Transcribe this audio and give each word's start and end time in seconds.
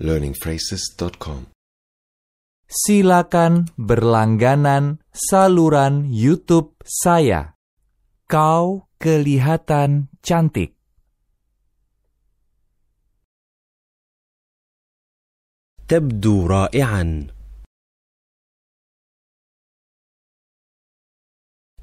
learningphrases.com. 0.00 1.52
Silakan 2.70 3.66
berlangganan 3.74 5.02
saluran 5.10 6.06
YouTube 6.06 6.78
saya. 6.86 7.58
Kau 8.30 8.86
kelihatan 9.02 10.06
cantik. 10.22 10.78
تبدو 15.90 16.46
رائعا 16.46 17.26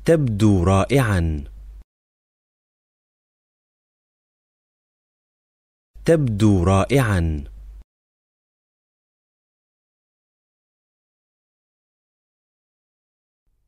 تبدو 0.05 0.63
رائعا 0.63 1.43
تبدو 6.05 6.63
رائعا 6.63 7.50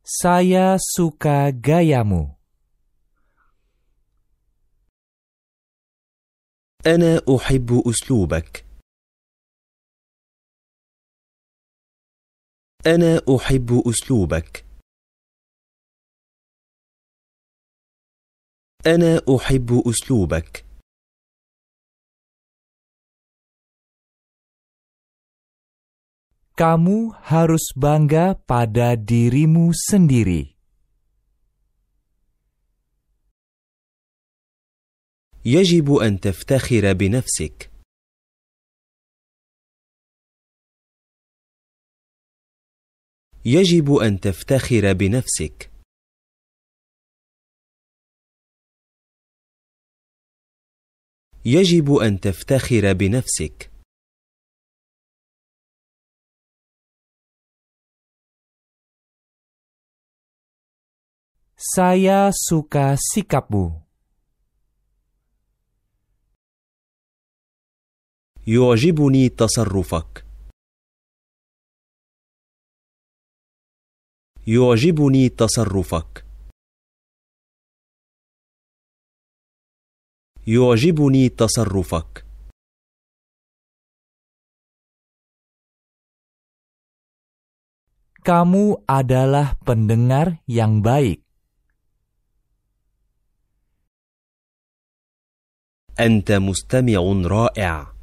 Saya 0.05 0.77
suka 0.77 1.49
gayamu. 1.49 2.37
أنا 6.87 7.21
أحب 7.37 7.83
أسلوبك. 7.89 8.67
أنا 12.87 13.21
أحب 13.37 13.83
أسلوبك. 13.89 14.65
أنا 18.87 19.21
أحب 19.37 19.83
أسلوبك. 19.89 20.73
Kamu 26.55 27.11
harus 27.19 27.75
bangga 27.75 28.38
pada 28.38 28.95
dirimu 28.95 29.74
sendiri. 29.74 30.55
يجب 35.46 35.93
أن 35.95 36.21
تفتخر 36.21 36.93
بنفسك. 36.93 37.71
يجب 43.45 43.93
أن 43.95 44.21
تفتخر 44.21 44.93
بنفسك. 44.93 45.71
يجب 51.45 51.93
أن 51.95 52.21
تفتخر 52.21 52.93
بنفسك. 52.93 53.74
Saya 61.63 62.32
suka 62.32 62.96
sikapmu. 62.96 63.90
يعجبني 68.50 69.29
تصرفك 69.29 70.25
يعجبني 74.47 75.29
تصرفك 75.29 76.25
يعجبني 80.47 81.29
تصرفك 81.29 82.25
Kamu 88.19 88.84
adalah 88.85 89.57
pendengar 89.63 90.44
yang 90.46 90.81
baik. 90.85 91.22
أنت 96.00 96.32
مستمع 96.32 97.22
رائع. 97.27 97.94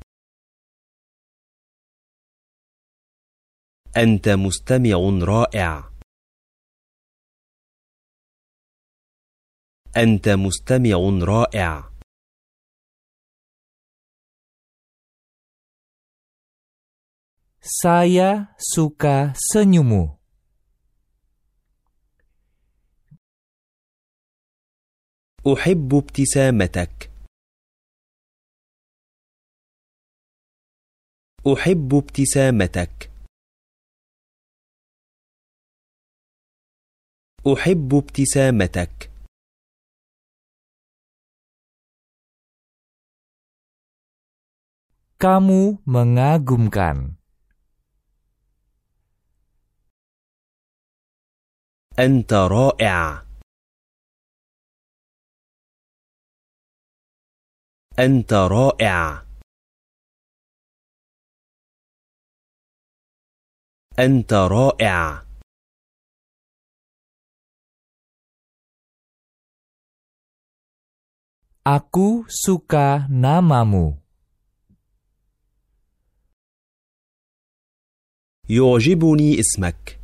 أنت 3.97 4.29
مستمع 4.29 5.19
رائع. 5.23 5.91
أنت 9.97 10.29
مستمع 10.29 11.19
رائع. 11.23 11.91
Saya 17.61 18.55
suka 18.57 19.33
senyummu. 19.37 20.17
أحب 25.45 25.95
ابتسامتك. 25.95 27.10
أحب 31.47 31.95
ابتسامتك. 31.95 33.11
أحب 37.53 37.95
ابتسامتك. 37.95 39.11
Kamu 45.17 45.81
mengagumkan. 45.85 47.17
أنت 51.99 52.33
رائع. 52.33 53.25
أنت 57.99 58.33
رائع. 58.33 59.30
أنت 63.99 64.33
رائع. 64.33 65.25
Aku 71.65 72.25
suka 72.27 73.05
namamu. 73.09 74.01
يعجبني 78.49 79.39
اسمك. 79.39 79.99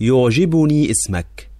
يعجبني 0.00 0.90
اسمك. 0.90 1.50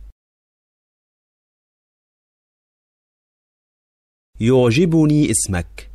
يعجبني 4.41 5.31
اسمك. 5.31 5.91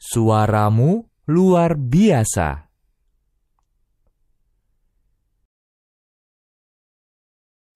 Suaramu 0.00 1.08
luar 1.26 1.74
biasa. 1.76 2.66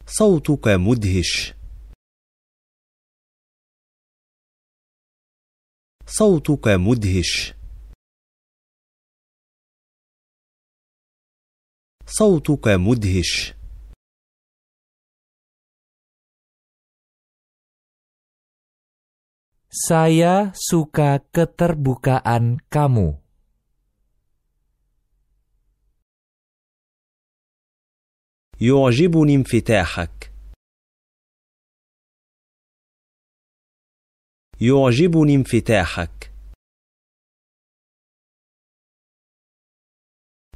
صوتك 0.06 0.68
مدهش 0.68 1.54
صوتك 6.06 6.68
مدهش 6.68 7.54
صوتك 12.06 12.68
مدهش 12.68 13.54
Saya 19.75 20.55
suka 20.55 21.19
keterbukaan 21.35 22.63
kamu. 22.71 23.19
يعجبني 28.61 29.35
انفتاحك. 29.35 30.31
يعجبني 34.61 35.35
انفتاحك. 35.35 36.31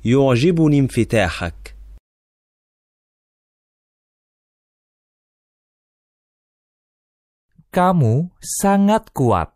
يعجبني 0.06 0.80
انفتاحك. 0.80 1.79
Kamu 7.75 8.31
sangat 8.39 9.11
kuat. 9.11 9.55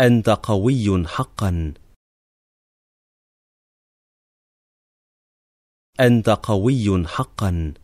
أنت 0.00 0.30
قوي 0.30 1.06
حقا 1.06 1.74
أنت 6.00 6.28
قوي 6.30 7.06
حقا 7.06 7.74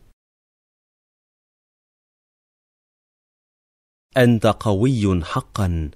أنت 4.17 4.45
قوي 4.47 5.23
حقا 5.23 5.91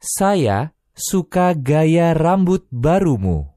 Saya 0.00 0.72
suka 0.96 1.52
gaya 1.52 2.16
rambut 2.16 2.64
barumu. 2.72 3.53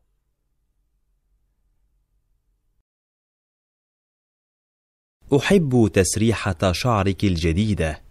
أحب 5.37 5.91
تسريحة 5.95 6.73
شعرك 6.73 7.25
الجديدة. 7.25 8.05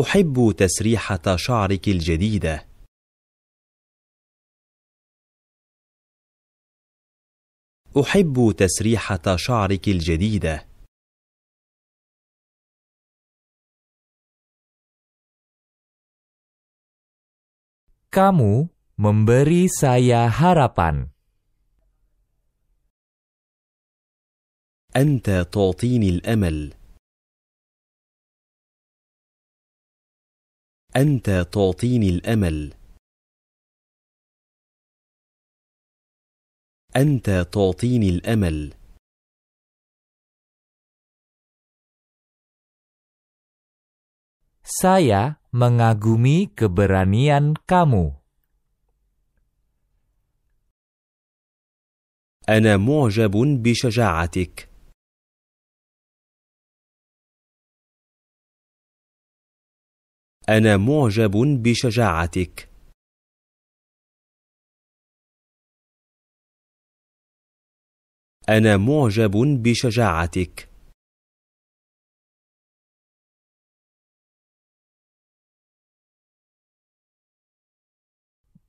أحب 0.00 0.54
تسريحة 0.58 1.36
شعرك 1.36 1.88
الجديدة. 1.88 2.68
أحب 8.00 8.54
تسريحة 8.58 9.36
شعرك 9.36 9.88
الجديدة. 9.88 10.68
Kamu 18.08 18.68
memberi 18.96 19.68
saya 19.68 20.28
harapan. 20.28 21.11
أنت 24.96 25.48
تعطيني 25.52 26.08
الأمل. 26.08 26.74
أنت 30.96 31.30
تعطيني 31.52 32.08
الأمل. 32.08 32.74
أنت 36.96 37.30
تعطيني 37.52 38.08
الأمل. 38.08 38.74
Saya 44.62 45.40
mengagumi 45.52 46.52
keberanian 46.52 47.56
kamu. 47.64 48.12
أنا 52.48 52.76
معجب 52.76 53.62
بشجاعتك. 53.62 54.71
أنا 60.48 60.76
معجب 60.76 61.62
بشجاعتك 61.62 62.68
أنا 68.48 68.76
معجب 68.76 69.62
بشجاعتك 69.62 70.68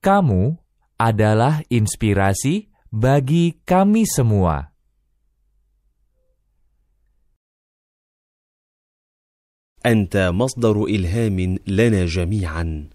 Kamu 0.04 0.60
adalah 1.00 1.64
inspirasi 1.72 2.68
bagi 2.92 3.56
kami 3.64 4.04
semua. 4.04 4.73
أنت 9.86 10.16
مصدر 10.16 10.84
إلهام 10.84 11.58
لنا 11.66 12.06
جميعا. 12.06 12.88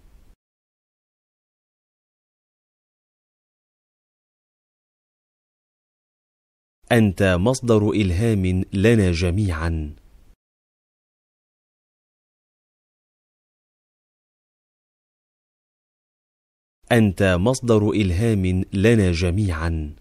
أنت 6.92 7.22
مصدر 7.22 7.90
إلهام 7.90 8.64
لنا 8.72 9.12
جميعا. 9.12 9.94
أنت 16.92 17.22
مصدر 17.22 17.90
إلهام 17.90 18.64
لنا 18.72 19.12
جميعا. 19.12 19.94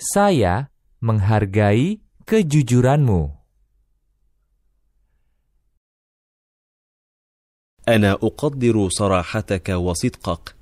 Saya 0.00 0.68
menghargai 1.00 2.00
kejujuranmu. 2.26 3.36
أنا 7.88 8.12
أقدر 8.12 8.88
صراحتك 8.88 9.68
وصدقك 9.68 10.56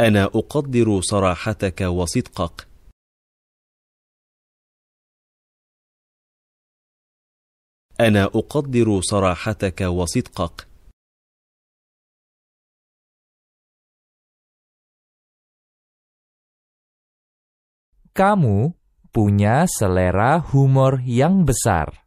أنا 0.00 0.24
أقدر 0.24 1.00
صراحتك 1.00 1.80
وصدقك 1.80 2.68
أنا 8.00 8.24
أقدر 8.24 9.00
صراحتك 9.00 9.80
وصدقك 9.80 10.66
Kamu 18.13 18.77
punya 19.09 19.65
selera 19.65 20.37
humor 20.37 21.01
yang 21.01 21.49
besar. 21.49 22.03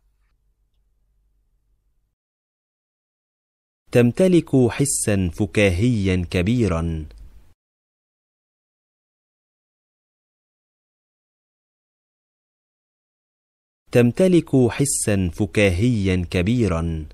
تمتلك 3.96 4.50
حسا 4.70 5.30
فكاهيا 5.32 6.16
كبيرا 6.30 7.06
تمتلك 13.92 14.50
حسا 14.70 15.30
فكاهيا 15.32 16.16
كبيرا 16.30 17.06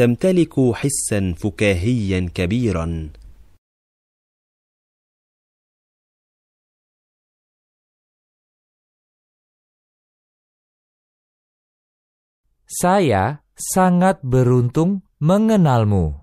تمتلك 0.00 0.54
حسا 0.74 1.34
فكاهيا 1.36 2.20
كبيرا 2.34 2.88
Saya 12.70 13.44
sangat 13.60 14.24
beruntung 14.24 15.04
mengenalmu. 15.20 16.16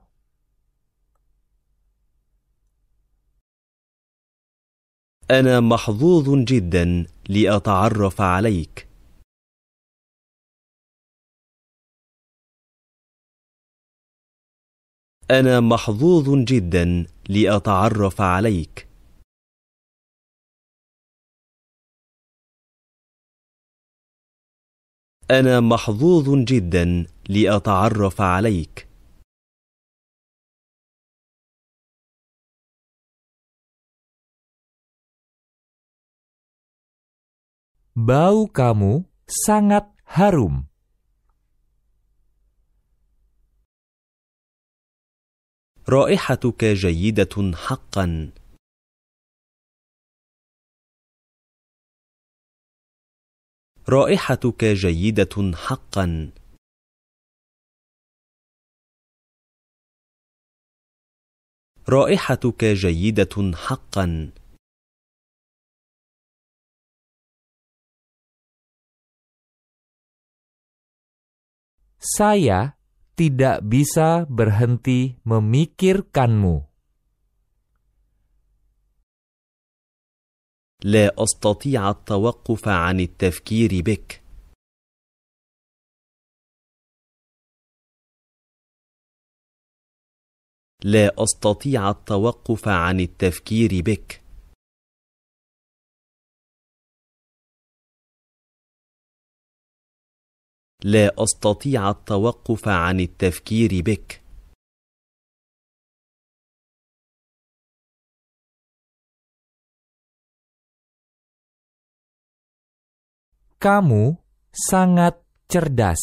أنا 5.29 5.59
محظوظ 5.59 6.27
جدا 6.49 7.05
لأتعرف 7.29 8.21
عليك 8.21 8.86
أنا 15.31 15.59
محظوظ 15.59 16.29
جدا 16.29 17.05
لأتعرف 17.29 18.21
عليك 18.21 18.87
أنا 25.31 25.59
محظوظ 25.59 26.29
جدا 26.29 27.05
لأتعرف 27.29 28.21
عليك 28.21 28.87
Bau 37.97 38.45
kamu 38.45 39.09
sangat 39.25 39.89
harum. 40.05 40.66
رائحتك 45.89 46.65
جيدة 46.65 47.51
حقا. 47.55 48.31
رائحتك 53.89 54.65
جيدة 54.65 55.55
حقا. 55.55 56.31
رائحتك 61.89 62.65
جيدة 62.65 63.51
حقا. 63.55 64.31
Saya 71.99 72.76
tidak 73.17 73.65
bisa 73.65 74.29
berhenti 74.29 75.17
memikirkanmu. 75.25 76.67
لا 80.83 81.23
أستطيع 81.23 81.89
التوقف 81.89 82.67
عن 82.67 82.99
التفكير 82.99 83.81
بك 83.81 84.21
لا 90.83 91.23
أستطيع 91.23 91.89
التوقف 91.89 92.67
عن 92.67 92.99
التفكير 92.99 93.81
بك 93.81 94.21
لا 100.83 101.23
أستطيع 101.23 101.89
التوقف 101.89 102.67
عن 102.67 102.99
التفكير 102.99 103.81
بك. 103.81 104.21
Kamu 113.57 114.21
sangat 114.53 115.17
cerdas. 115.49 115.97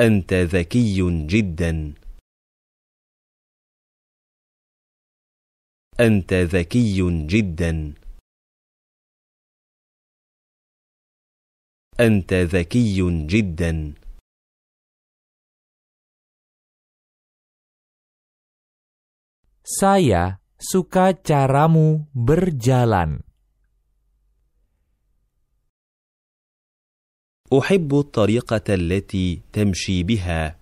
أنت 0.00 0.32
ذكي 0.32 1.26
جدا. 1.26 1.94
أنت 6.00 6.32
ذكي 6.32 7.26
جدا. 7.26 8.05
أنت 12.00 12.32
ذكي 12.32 13.00
جدا. 13.26 13.94
Saya 19.64 20.38
suka 20.60 21.16
caramu 21.16 22.04
berjalan. 22.12 23.24
أحب 27.48 27.94
الطريقة 27.94 28.74
التي 28.74 29.42
تمشي 29.52 30.02
بها. 30.02 30.60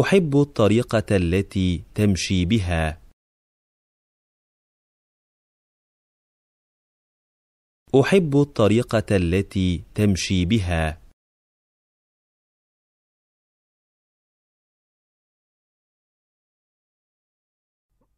أحب 0.00 0.36
الطريقة 0.36 1.16
التي 1.16 1.84
تمشي 1.94 2.44
بها. 2.44 3.07
أحب 7.94 8.36
الطريقة 8.36 9.16
التي 9.16 9.84
تمشي 9.94 10.44
بها 10.44 11.00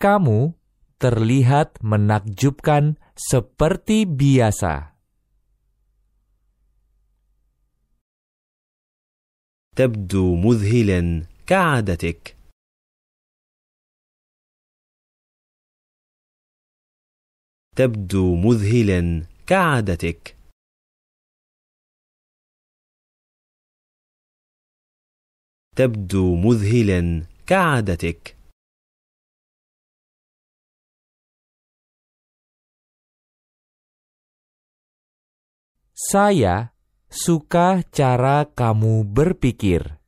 Kamu 0.00 0.56
terlihat 0.96 1.76
menakjubkan 1.84 2.96
seperti 3.12 4.08
biasa. 4.08 4.96
تبدو 9.76 10.34
مذهلا 10.36 11.26
كعادتك 11.46 12.36
تبدو 17.76 18.34
مذهلا 18.36 19.29
كعادتك. 19.50 20.36
تبدو 25.76 26.34
مذهلا 26.36 27.26
كعادتك. 27.46 28.36
Saya 35.94 36.70
suka 37.10 37.82
cara 37.90 38.46
kamu 38.54 39.02
berpikir. 39.02 39.98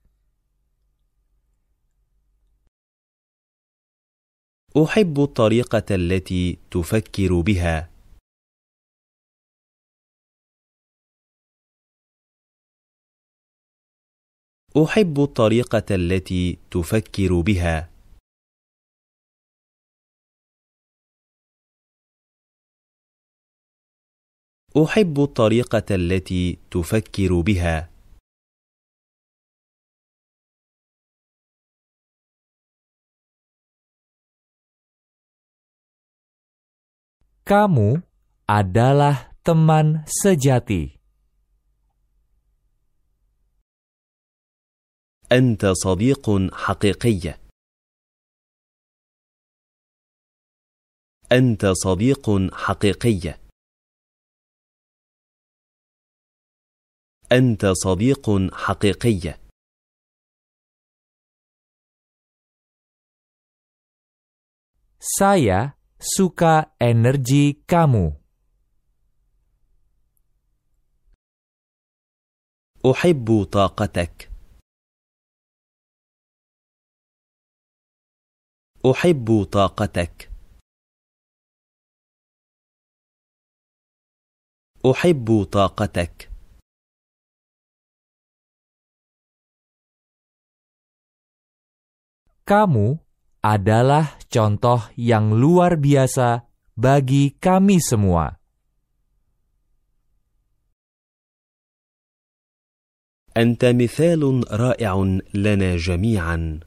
أحب 4.77 5.21
الطريقة 5.21 5.95
التي 5.95 6.59
تفكر 6.71 7.41
بها. 7.41 7.92
أحب 14.77 15.21
الطريقة 15.21 15.85
التي 15.91 16.59
تفكر 16.71 17.41
بها 17.41 17.89
أحب 24.85 25.21
الطريقة 25.21 25.95
التي 25.95 26.59
تفكر 26.71 27.41
بها 27.41 27.93
Kamu 37.43 37.99
adalah 38.47 39.35
teman 39.43 40.07
sejati. 40.07 41.02
أنت 45.33 45.67
صديق 45.67 46.31
حقيقي. 46.55 47.39
أنت 51.33 51.67
صديق 51.67 52.31
حقيقي. 52.53 53.41
أنت 57.33 57.67
صديق 57.67 58.27
حقيقي. 58.53 59.35
Saya 65.01 65.75
suka 65.99 66.77
energi 66.81 67.65
kamu. 67.67 68.13
أحب 72.87 73.45
طاقتك. 73.53 74.32
أحب 78.87 79.47
طاقتك 79.53 80.31
أحب 84.91 85.47
طاقتك 85.53 86.33
Kamu 92.43 92.99
adalah 93.39 94.19
contoh 94.27 94.91
yang 94.99 95.31
luar 95.31 95.79
biasa 95.79 96.43
bagi 96.75 97.39
kami 97.39 97.79
semua. 97.79 98.35
أنت 103.37 103.65
مثال 103.65 104.45
رائع 104.51 104.93
لنا 105.35 105.77
جميعا 105.77 106.61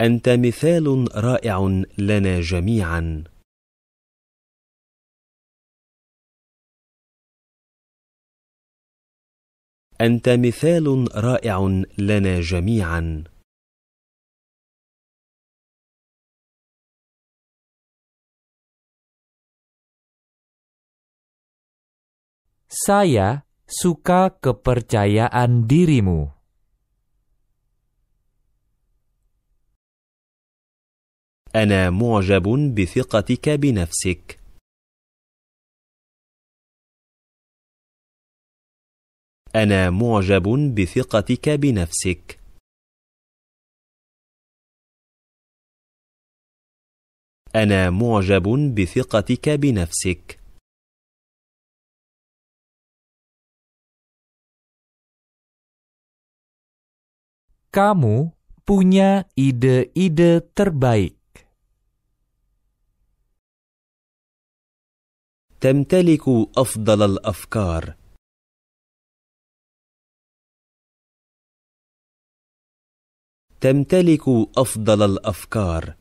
أنت 0.00 0.28
مثال 0.28 1.08
رائع 1.24 1.82
لنا 1.98 2.40
جميعا 2.40 3.24
أنت 10.00 10.28
مثال 10.28 11.08
رائع 11.16 11.84
لنا 11.98 12.40
جميعا 12.40 13.24
Saya 22.68 23.48
suka 23.64 24.36
kepercayaan 24.36 25.64
dirimu. 25.64 26.35
أنا 31.56 31.90
معجب 31.90 32.74
بثقتك 32.74 33.48
بنفسك. 33.48 34.40
أنا 39.54 39.90
معجب 39.90 40.74
بثقتك 40.74 41.48
بنفسك. 41.48 42.40
أنا 47.54 47.90
معجب 47.90 48.74
بثقتك 48.74 49.48
بنفسك. 49.48 50.40
Kamu 57.72 58.32
punya 58.64 59.28
ide-ide 59.36 60.40
terbaik. 60.56 61.25
تمتلك 65.66 66.22
أفضل 66.58 67.02
الأفكار. 67.02 67.96
تمتلك 73.60 74.28
أفضل 74.58 75.02
الأفكار. 75.02 75.96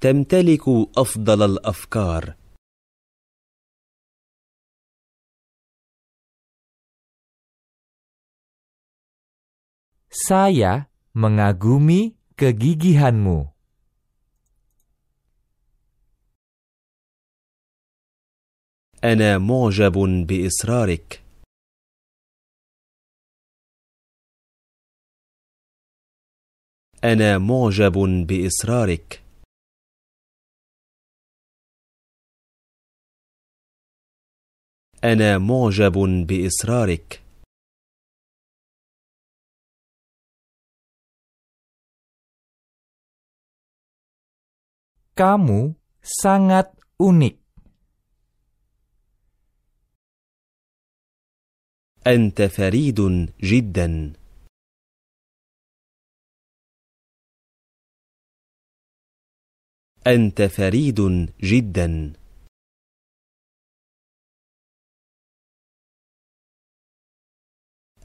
تمتلك 0.00 0.64
أفضل 0.98 1.42
الأفكار. 1.42 2.36
Saya 10.14 10.86
mengagumi 11.10 12.14
kegigihanmu. 12.38 13.55
أنا 19.06 19.38
معجب 19.38 20.26
بإصرارك. 20.26 21.22
أنا 27.04 27.38
معجب 27.38 28.26
بإصرارك. 28.26 29.22
أنا 35.04 35.38
معجب 35.38 36.26
بإصرارك. 36.26 37.22
Kamu 45.14 45.74
sangat 46.02 46.74
unik. 46.98 47.45
أنت 52.06 52.42
فريد 52.42 53.00
جدا. 53.42 54.12
أنت 60.06 60.42
فريد 60.42 61.00
جدا. 61.42 62.12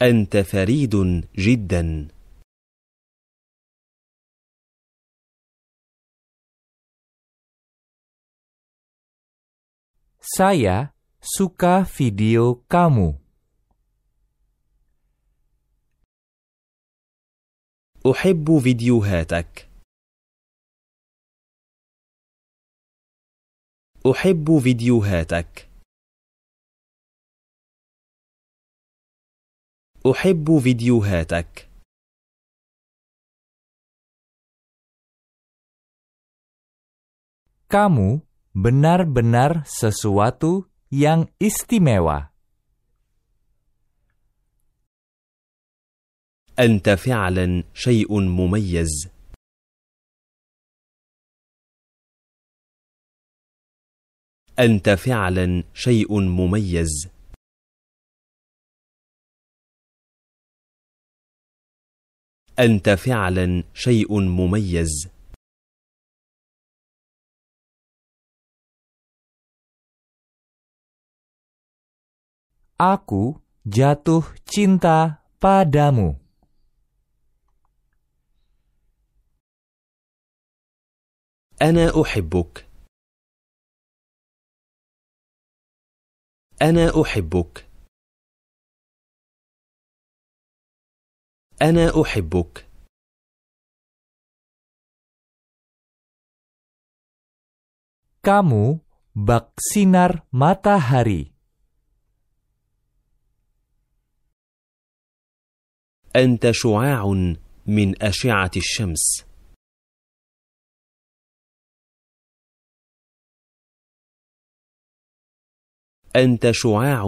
أنت 0.01 0.37
فريد 0.37 0.95
جدا. 1.37 2.07
Saya 10.21 10.89
suka 11.21 11.85
video 11.85 12.65
kamu. 12.65 13.20
أحب 18.05 18.59
فيديوهاتك. 18.63 19.69
أحب 24.11 24.57
فيديوهاتك. 24.63 25.69
أحب 30.11 30.59
فيديوهاتك. 30.63 31.69
Kamu 37.69 38.25
benar-benar 38.57 39.61
sesuatu 39.69 40.65
yang 40.89 41.29
istimewa. 41.37 42.30
أنت 46.59 46.89
فعلا 46.89 47.63
شيء 47.73 48.19
مميز. 48.19 49.09
أنت 54.59 54.89
فعلا 54.89 55.63
شيء 55.73 56.19
مميز. 56.19 57.09
أنت 62.59 62.89
فعلا 62.89 63.63
شيء 63.73 64.19
مميز. 64.19 65.09
Aku 72.77 73.37
jatuh 73.65 74.25
cinta 74.45 75.21
padamu. 75.37 76.20
أنا 81.61 82.01
أحبك. 82.01 82.67
أنا 86.61 87.01
أحبك. 87.01 87.65
أنا 91.61 92.01
أحبك. 92.01 92.67
Kamu 98.21 98.77
bak 99.17 99.57
sinar 99.57 100.25
matahari. 100.33 101.33
أنت 106.15 106.51
شعاع 106.51 107.05
من 107.67 108.01
أشعة 108.03 108.51
الشمس. 108.57 109.30
أنت 116.15 116.51
شعاع 116.51 117.07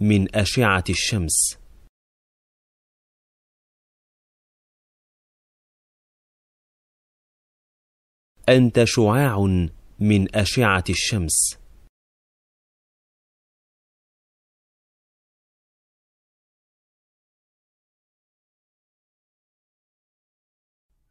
من 0.00 0.36
أشعة 0.36 0.84
الشمس. 0.90 1.58
أنت 8.48 8.84
شعاع 8.84 9.40
من 10.00 10.36
أشعة 10.36 10.84
الشمس. 10.90 11.58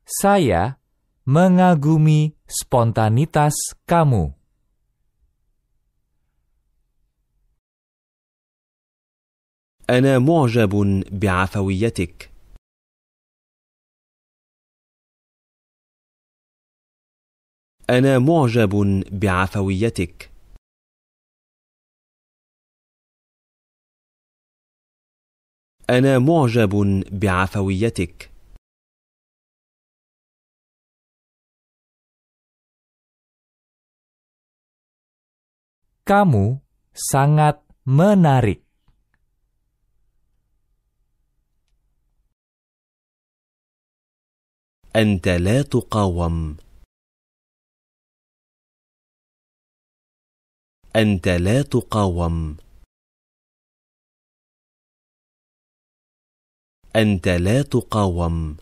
Saya 0.06 0.78
mengagumi 1.26 2.38
spontanitas 2.46 3.56
kamu. 3.90 4.43
أنا 9.94 10.20
معجب 10.20 11.04
بعفويتك. 11.12 12.30
أنا 17.90 18.20
معجب 18.20 19.04
بعفويتك. 19.12 20.32
أنا 25.90 26.20
معجب 26.20 27.04
بعفويتك. 27.12 28.30
Kamu 36.04 36.60
sangat 36.92 37.64
menarik. 37.86 38.73
أنت 44.96 45.28
لا 45.28 45.62
تقاوم. 45.62 46.58
أنت 50.96 51.28
لا 51.28 51.62
تقاوم. 51.62 52.58
أنت 56.96 57.28
لا 57.28 57.62
تقاوم. 57.62 58.58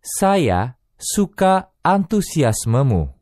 Saya 0.00 0.80
suka 0.96 1.68
antusiasmemu. 1.84 3.19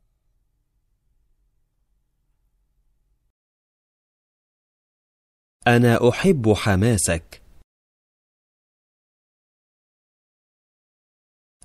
أنا 5.68 6.08
أحب 6.08 6.52
حماسك. 6.52 7.42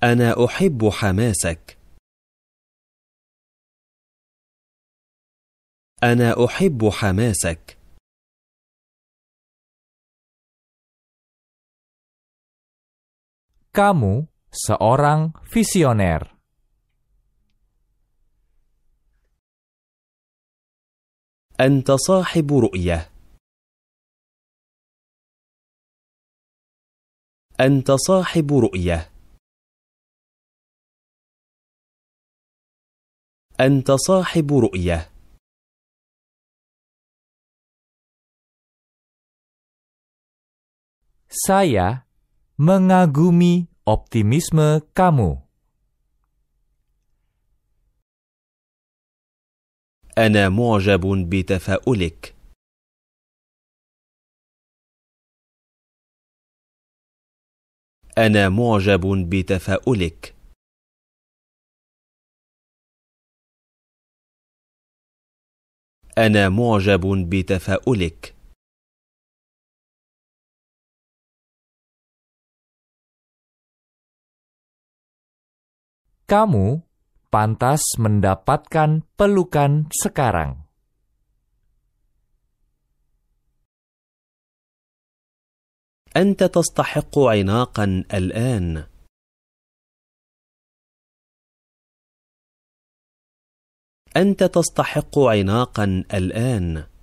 أنا 0.02 0.44
أحب 0.44 0.88
حماسك. 0.88 1.78
أنا 6.02 6.44
أحب 6.44 6.88
حماسك. 6.88 7.78
Kamu 13.72 14.28
seorang 14.52 15.32
visioner. 15.48 16.36
أنت 21.60 21.90
صاحب 21.90 22.52
رؤية. 22.52 23.13
أنت 27.60 27.90
صاحب 27.90 28.52
رؤية. 28.52 29.10
أنت 33.60 33.90
صاحب 33.90 34.52
رؤية. 34.52 35.10
Saya 41.30 42.06
mengagumi 42.58 43.66
optimisme 43.86 44.82
kamu. 44.94 45.38
أنا 50.18 50.48
معجب 50.48 51.30
بتفاؤلك. 51.30 52.33
أنا 58.18 58.48
معجب 58.48 59.30
بتفاؤلك 59.30 60.34
أنا 66.18 66.48
معجب 66.48 67.30
بتفاؤلك 67.30 68.34
Kamu 76.24 76.80
pantas 77.28 77.84
mendapatkan 78.00 79.04
pelukan 79.20 79.92
sekarang. 79.92 80.63
أنت 86.16 86.44
تستحق 86.44 87.18
عناقا 87.18 87.84
الآن. 88.14 88.88
أنت 94.16 94.44
تستحق 94.44 95.18
عناقا 95.18 95.84
الآن. 96.14 96.94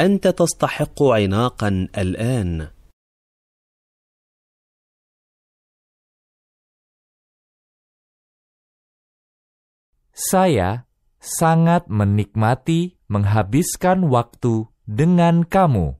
أنت 0.00 0.28
تستحق 0.28 1.02
عناقا 1.02 1.68
الآن. 1.98 2.78
Saya 10.14 10.87
sangat 11.20 11.86
menikmati 11.90 12.98
menghabiskan 13.10 14.06
waktu 14.08 14.70
dengan 14.88 15.44
kamu. 15.44 15.98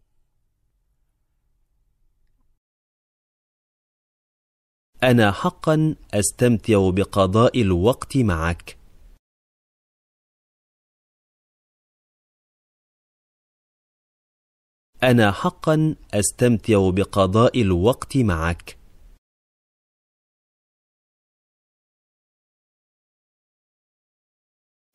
أنا 5.02 5.32
حقا 5.32 5.94
أستمتع 6.14 6.90
بقضاء 6.90 7.62
الوقت 7.62 8.16
معك 8.16 8.78
أنا 15.02 15.32
حقا 15.32 15.94
أستمتع 16.14 16.90
بقضاء 16.90 17.62
الوقت 17.62 18.16
معك 18.16 18.77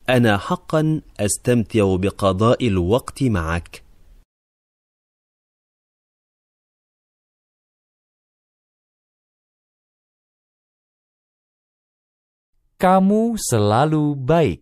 أنا 0.08 0.38
حقا 0.38 1.00
أستمتع 1.20 1.96
بقضاء 1.96 2.66
الوقت 2.66 3.22
معك 3.22 3.84
Kamu 12.78 13.38
selalu 13.38 14.18
baik. 14.18 14.60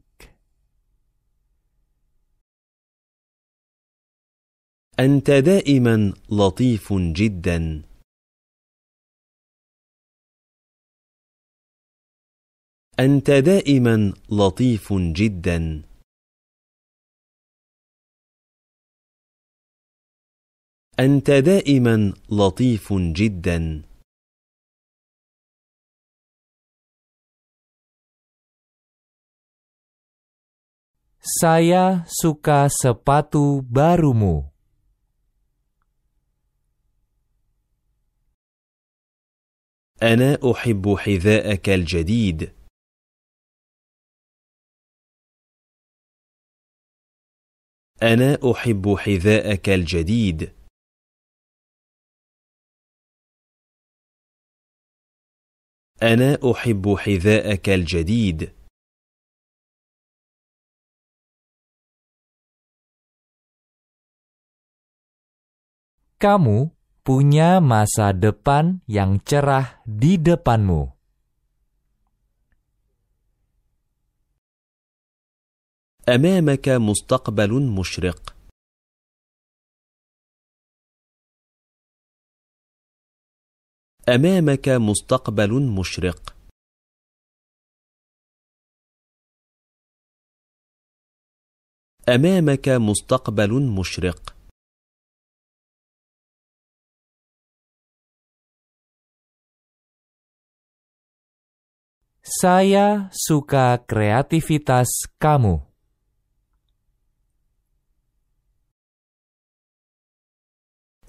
أنت 5.01 5.31
دائما 5.31 6.13
لطيف 6.31 6.93
جدا 6.93 7.83
أنت 13.01 13.31
دائما 13.31 14.13
لطيف 14.31 14.93
جدا. 14.93 15.83
أنت 21.01 21.31
دائما 21.31 22.13
لطيف 22.31 22.93
جدا. 22.93 23.83
Saya 31.41 32.05
suka 32.05 32.69
sepatu 32.69 33.65
barumu. 33.65 34.53
أنا 40.03 40.39
أحب 40.51 40.97
حذاءك 40.99 41.69
الجديد. 41.69 42.62
أنا 48.03 48.39
أحب 48.53 48.97
حذاءك 48.99 49.69
الجديد 49.69 50.53
أنا 56.03 56.39
أحب 56.51 56.95
حذاءك 56.99 57.69
الجديد 57.69 58.51
Kamu 66.23 66.71
punya 67.03 67.59
masa 67.59 68.15
depan 68.15 68.79
yang 68.87 69.19
cerah 69.27 69.83
di 69.83 70.23
depanmu. 70.23 71.02
أمامك 76.13 76.69
مستقبل 76.69 77.53
مشرق. 77.79 78.37
أمامك 84.09 84.69
مستقبل 84.69 85.53
مشرق. 85.79 86.37
أمامك 92.09 92.69
مستقبل 92.69 93.53
مشرق. 93.79 94.37
Saya 102.23 103.09
suka 103.13 103.81
kreativitas 103.89 104.89
kamu. 105.19 105.72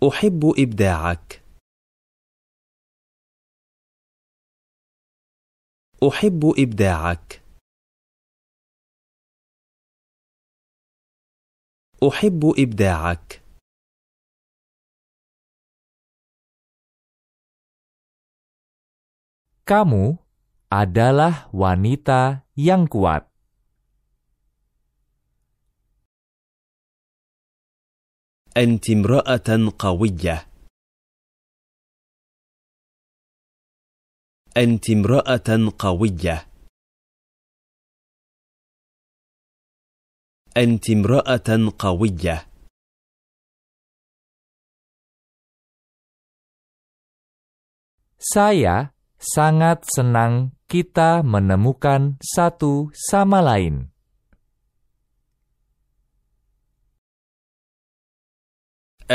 أحب 0.07 0.53
إبداعك. 0.59 1.43
أحب 6.07 6.53
إبداعك. 6.59 7.43
أحب 12.03 12.41
إبداعك. 12.59 13.43
Kamu 19.63 20.19
adalah 20.67 21.47
wanita 21.55 22.43
yang 22.59 22.91
kuat. 22.91 23.32
أنت 28.58 28.90
امرأة 28.90 29.48
قوية 29.78 30.46
أنت 34.56 34.90
امرأة 34.90 35.48
قوية 35.78 36.36
أنت 40.56 40.90
امرأة 40.90 41.48
قوية 41.78 42.36
Saya 48.18 48.90
sangat 49.22 49.86
senang 49.86 50.58
kita 50.66 51.22
menemukan 51.22 52.18
satu 52.18 52.90
sama 52.90 53.38
lain. 53.38 53.91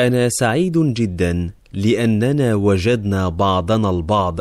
أنا 0.06 0.28
سعيد 0.28 0.78
جدا 0.78 1.54
لأننا 1.72 2.54
وجدنا 2.54 3.28
بعضنا 3.28 3.90
البعض. 3.90 4.40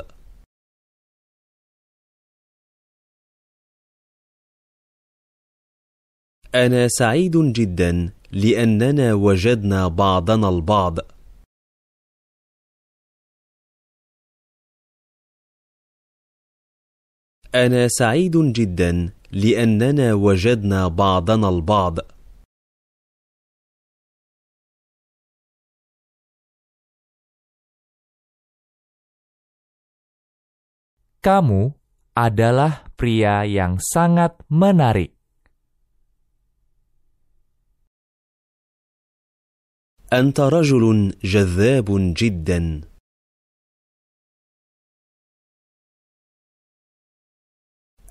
أنا 6.55 6.87
سعيد 6.87 7.37
جدا 7.37 8.13
لأننا 8.31 9.13
وجدنا 9.13 9.87
بعضنا 9.87 10.49
البعض. 10.49 10.99
أنا 17.55 17.87
سعيد 17.87 18.37
جدا 18.37 19.13
لأننا 19.31 20.13
وجدنا 20.13 20.87
بعضنا 20.87 21.49
البعض. 21.49 22.16
Kamu 31.21 31.73
adalah 32.17 32.88
pria 32.97 33.45
yang 33.45 33.77
sangat 33.82 34.38
menarik. 34.49 35.17
أنت 40.08 40.39
رجل 40.39 41.19
جذاب 41.23 42.13
جدا 42.15 42.88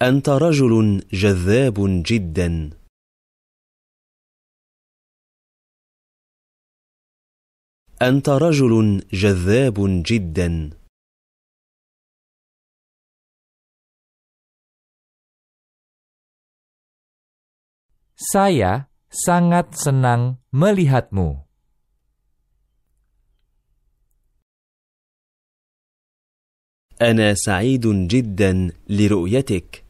أنت 0.02 0.28
رجل 0.28 1.02
جذاب 1.12 2.02
جدا 2.04 2.70
أنت 8.02 8.28
رجل 8.28 9.02
جذاب 9.12 9.76
جدا 10.04 10.70
Saya 18.16 18.88
sangat 19.12 19.76
senang 19.76 20.40
melihatmu. 20.48 21.44
أنا 26.96 27.34
سعيد 27.34 28.08
جدا 28.08 28.72
لرؤيتك 28.88 29.84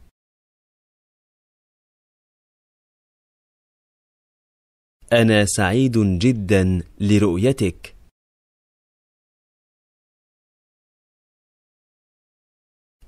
أنا 5.13 5.45
سعيد 5.45 5.97
جدا 6.19 6.83
لرؤيتك 6.99 7.95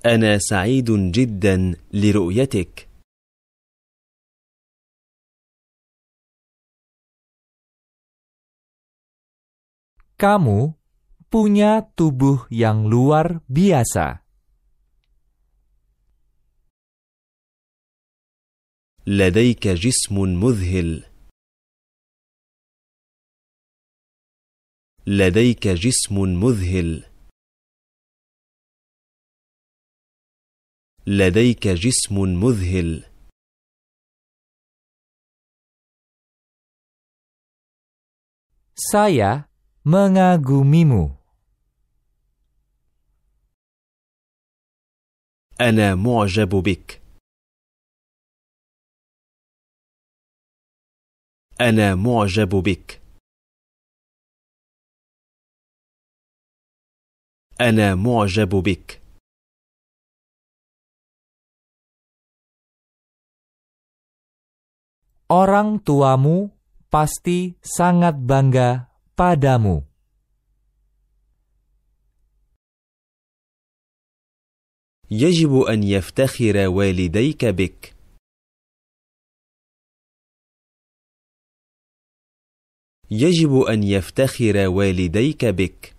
أنا 0.06 0.38
سعيد 0.38 0.90
جدا 1.12 1.76
لرؤيتك 1.92 2.89
Kamu 10.19 10.73
punya 11.27 11.83
tubuh 11.95 12.47
yang 12.47 12.87
luar 12.87 13.43
biasa. 13.51 14.25
لديك 19.07 19.67
جسم 19.67 20.15
مذهل 20.17 21.05
لديك 25.07 25.67
جسم 25.67 26.15
مذهل 26.43 27.05
لديك 31.07 31.67
جسم 31.67 32.15
مذهل 32.17 33.05
Saya 38.75 39.47
mengagumimu. 39.89 41.15
أنا 45.61 45.95
معجب 45.95 46.49
بك 46.49 47.01
أنا 51.61 51.95
معجب 51.95 52.49
بك 52.49 53.01
أنا 57.61 57.95
معجب 57.95 58.49
بك 58.49 59.01
Orang 65.25 65.81
tuamu 65.81 66.53
pasti 66.93 67.57
sangat 67.57 68.13
bangga 68.21 68.88
padamu. 69.20 69.84
يجب 75.10 75.60
أن 75.60 75.82
يفتخر 75.82 76.68
والديك 76.68 77.44
بك. 77.44 77.96
يجب 83.10 83.60
أن 83.60 83.82
يفتخر 83.82 84.68
والديك 84.68 85.44
بك. 85.44 85.96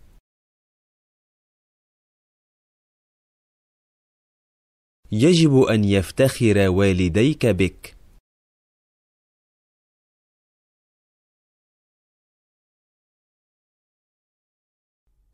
يجب 5.11 5.61
أن 5.61 5.83
يفتخر 5.83 6.69
والديك 6.69 7.45
بك. 7.45 8.00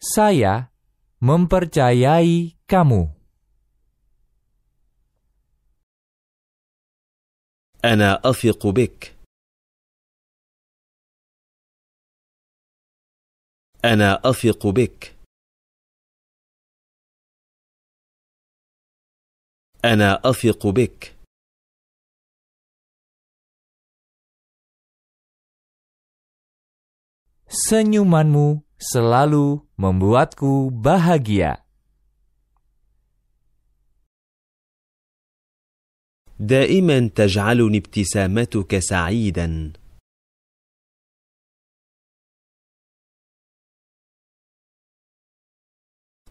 Saya 0.06 0.70
mempercayai 1.22 2.58
kamu. 2.66 3.22
أنا 7.84 8.20
أثق 8.24 8.66
بك 8.66 9.14
أنا 13.84 14.20
أثق 14.30 14.66
بك 14.66 15.14
أنا 19.84 20.20
أثق 20.24 20.66
بك 20.66 21.16
Senyumanmu 27.52 28.64
selalu 28.80 29.60
membuatku 29.77 30.71
bahagia. 30.71 31.67
دائما 36.39 37.07
تجعلني 37.15 37.77
ابتسامتك 37.77 38.79
سعيدا 38.79 39.73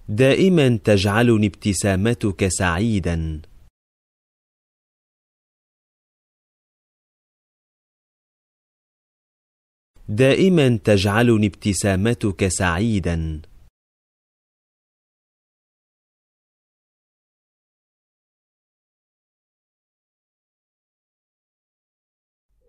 دائما 0.09 0.77
تجعلني 0.77 1.47
ابتسامتك 1.47 2.49
سعيدا 2.49 3.43
دائما 10.09 10.79
تجعلني 10.85 11.47
ابتسامتك 11.47 12.49
سعيدا 12.49 13.42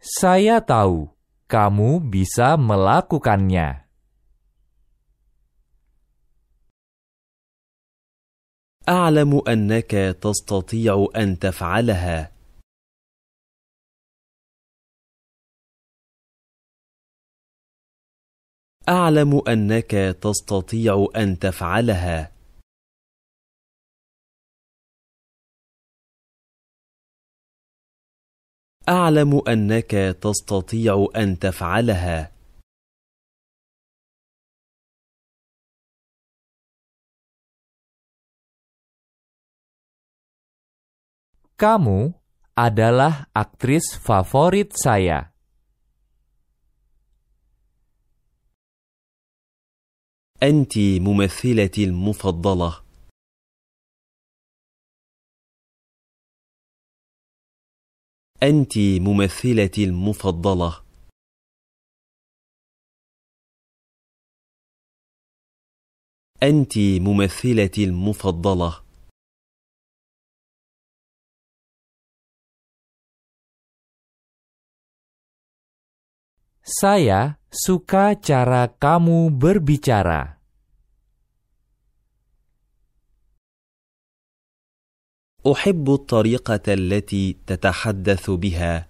Saya 0.07 0.63
tahu 0.63 1.11
kamu 1.51 1.99
bisa 1.99 2.55
melakukannya. 2.55 3.83
أعلم 8.87 9.43
أنك 9.43 10.15
تستطيع 10.15 11.07
أن 11.15 11.39
تفعلها. 11.39 12.36
أعلم 18.89 19.41
أنك 19.47 19.91
تستطيع 20.21 21.07
أن 21.15 21.39
تفعلها. 21.39 22.31
أعلم 28.89 29.41
أنك 29.47 29.91
تستطيع 30.23 31.07
أن 31.15 31.39
تفعلها. 31.39 32.31
Kamu 41.59 42.15
adalah 42.55 43.27
aktris 43.35 43.99
favorit 43.99 44.71
saya. 44.79 45.35
أنت 50.43 50.77
ممثلتي 50.77 51.83
المفضلة. 51.83 52.83
أنت 58.43 58.77
ممثلتي 59.01 59.83
المفضلة. 59.83 60.83
أنت 66.43 66.77
ممثلتي 66.77 67.83
المفضلة. 67.83 68.87
Saya 76.67 77.39
suka 77.57 78.13
cara 78.21 78.69
kamu 78.69 79.33
berbicara. 79.33 80.37
أحب 85.47 85.89
الطريقة 85.89 86.73
التي 86.73 87.37
تتحدث 87.47 88.29
بها. 88.29 88.87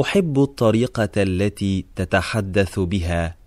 أحب 0.00 0.38
الطريقة 0.38 1.22
التي 1.22 1.82
تتحدث 1.96 2.78
بها. 2.78 3.45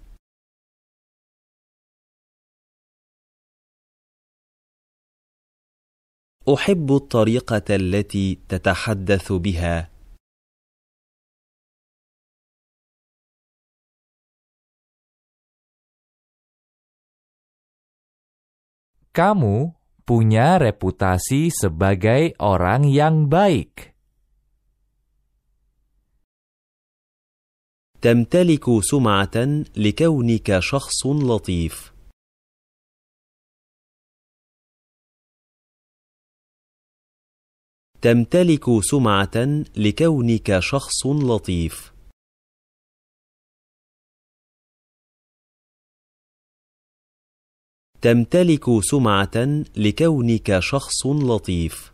أحب 6.53 6.91
الطريقة 6.91 7.75
التي 7.75 8.39
تتحدث 8.49 9.31
بها. 9.31 9.89
Kamu 19.13 19.75
punya 20.07 20.57
reputasi 20.57 21.53
sebagai 21.53 22.33
orang 22.41 22.89
yang 22.89 23.29
baik. 23.29 23.93
تمتلك 28.01 28.65
سمعة 28.81 29.37
لكونك 29.75 30.59
شخص 30.59 31.05
لطيف. 31.05 31.98
تمتلك 38.01 38.63
سمعة 38.81 39.37
لكونك 39.75 40.59
شخص 40.59 41.05
لطيف. 41.05 41.93
تمتلك 48.01 48.65
سمعة 48.81 49.37
لكونك 49.75 50.59
شخص 50.59 51.05
لطيف. 51.05 51.93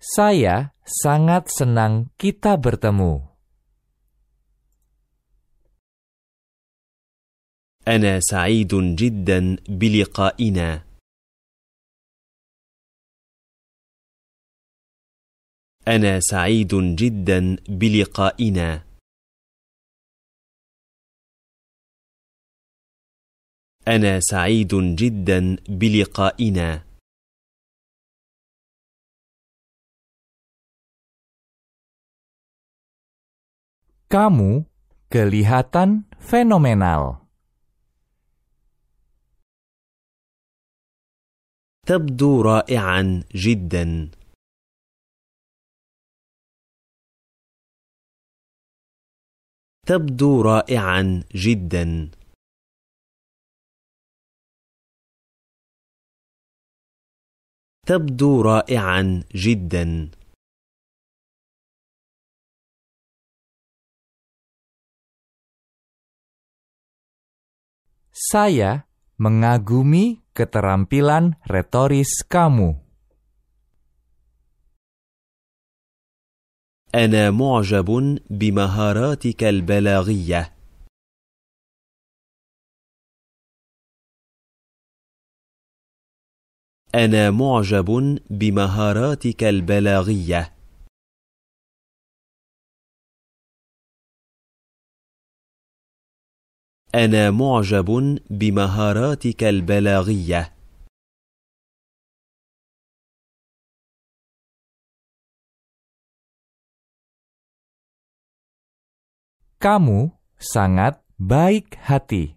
Saya 0.00 0.74
sangat 0.82 1.46
senang 1.54 2.10
kita 2.18 2.58
bertemu. 2.58 3.29
أنا 7.88 8.20
سعيد 8.20 8.74
جدا 8.96 9.56
بلقائنا. 9.68 10.84
أنا 15.88 16.20
سعيد 16.20 16.74
جدا 16.96 17.56
بلقائنا. 17.68 18.84
أنا 23.88 24.20
سعيد 24.20 24.72
جدا 24.94 25.56
بلقائنا. 25.68 26.84
Kamu 34.10 34.66
kelihatan 35.06 36.04
fenomenal. 36.18 37.19
تبدو 41.90 42.42
رائعا 42.42 43.24
جدا. 43.34 44.10
تبدو 49.86 50.42
رائعا 50.42 51.24
جدا. 51.34 52.10
تبدو 57.86 58.42
رائعا 58.42 59.24
جدا. 59.34 60.10
Saya 68.30 68.89
mengagumi 69.20 70.24
keterampilan 70.32 71.36
retoris 71.44 72.24
kamu. 72.24 72.80
أنا 76.94 77.30
معجب 77.30 78.18
بمهاراتك 78.30 79.44
البلاغية. 79.44 80.52
أنا 86.94 87.30
معجب 87.30 88.18
بمهاراتك 88.30 89.44
البلاغية. 89.44 90.59
أنا 96.94 97.30
معجب 97.30 98.18
بمهاراتك 98.30 99.44
البلاغية. 99.44 100.54
Kamu 109.60 110.10
sangat 110.40 111.04
baik 111.20 111.76
hati. 111.78 112.34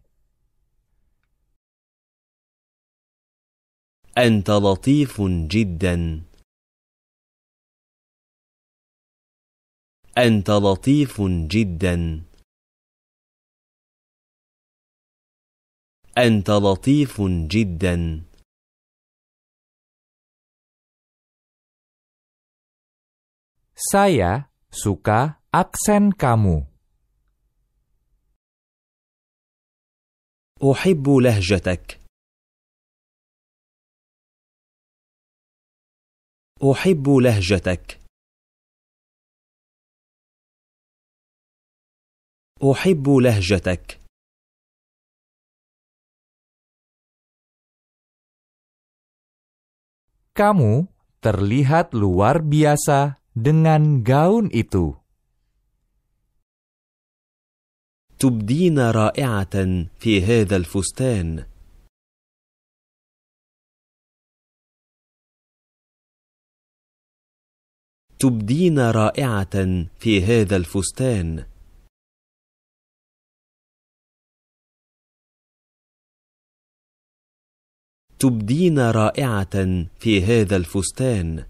أنت 4.18 4.50
لطيف 4.50 5.22
جدا. 5.48 6.22
أنت 10.18 10.50
لطيف 10.50 11.22
جدا. 11.48 12.24
أنت 16.18 16.50
لطيف 16.50 17.22
جدا. 17.48 18.26
Saya 23.92 24.48
suka 24.72 25.42
aksen 25.52 26.14
kamu. 26.14 26.74
أحب 30.72 31.10
لهجتك 31.10 32.00
أحب 36.72 37.10
لهجتك 37.10 38.00
أحب 42.72 43.10
لهجتك 43.10 44.03
Kamu 50.34 50.90
terlihat 51.22 51.94
luar 51.94 52.42
biasa 52.42 53.22
dengan 53.38 54.02
gaun 54.02 54.50
itu. 54.50 54.98
تبدين 58.24 58.80
رائعة 58.80 59.56
في 60.00 60.14
هذا 60.26 60.56
الفستان. 60.56 61.46
تبدين 68.20 68.80
رائعة 68.80 69.56
في 70.00 70.14
هذا 70.26 70.56
الفستان. 70.56 71.53
تبدين 78.24 78.80
رائعة 78.80 79.56
في 80.00 80.22
هذا 80.24 80.56
الفستان. 80.56 81.46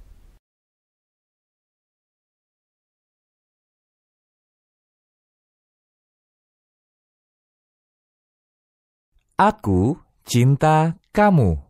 Aku 9.37 10.01
cinta 10.25 10.97
kamu. 11.13 11.61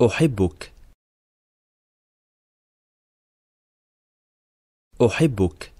أحبك. 0.00 0.72
أحبك. 5.02 5.72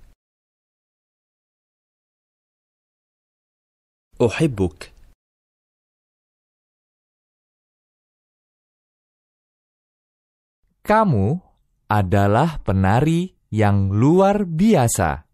أحبك. 4.21 4.92
Kamu 10.83 11.39
adalah 11.87 12.59
penari 12.59 13.39
yang 13.55 13.95
luar 13.95 14.43
biasa. 14.43 15.31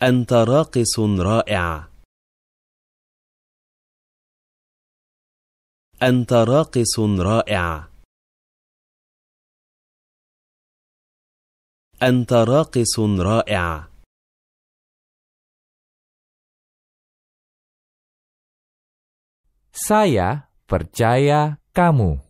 أنت 0.00 0.32
راقص 0.32 0.96
رائع. 1.20 1.90
أنت 6.02 6.32
راقص 6.32 6.94
رائع. 7.20 7.90
أنت 12.02 12.32
راقص 12.32 12.94
رائع. 13.20 13.90
Saya 19.76 20.49
percaya 20.70 21.58
kamu. 21.74 22.22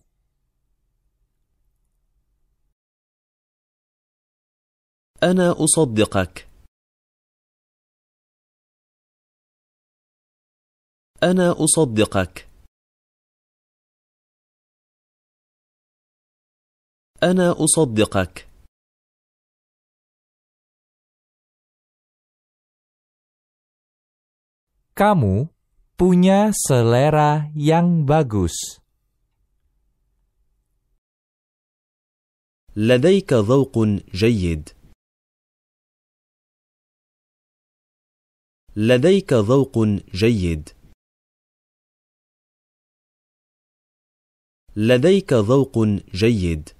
أنا 5.22 5.53
أصدقك. 5.64 6.49
أنا 11.22 11.53
أصدقك. 11.64 12.49
أنا 17.22 17.53
أصدقك. 17.64 18.49
Kamu 24.97 25.59
punya 25.99 26.51
selera 26.51 27.47
yang 27.55 28.03
bagus. 28.03 28.84
لديك 32.76 33.34
ذوق 33.34 33.76
جيد. 34.11 34.76
لديك 38.76 39.34
ذوق 39.34 39.76
جيد. 40.11 40.76
لديك 44.76 45.34
ذوق 45.34 45.76
جيد. 46.11 46.76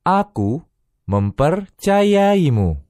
Aku 0.00 0.64
mempercayaimu. 1.04 2.83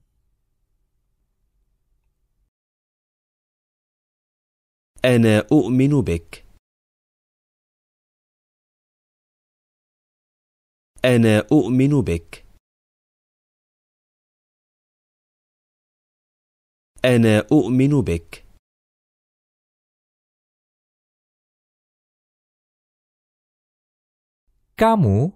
أنا 5.05 5.49
أؤمن 5.53 6.01
بك. 6.01 6.45
أنا 11.05 11.49
أؤمن 11.53 11.93
بك. 12.05 12.45
أنا 17.05 17.49
أؤمن 17.53 17.93
بك. 18.05 18.45
Kamu 24.77 25.33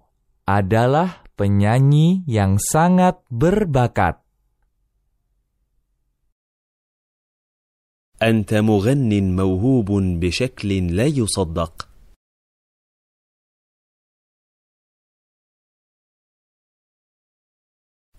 adalah 0.49 1.25
penyanyi 1.37 2.25
yang 2.25 2.57
sangat 2.57 3.21
berbakat. 3.29 4.21
أنت 8.22 8.54
مغن 8.54 9.36
موهوب 9.36 9.92
بشكل 10.20 10.96
لا 10.96 11.06
يصدق. 11.06 11.88